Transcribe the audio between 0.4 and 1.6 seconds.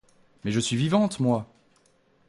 Mais je suis vivante, moi!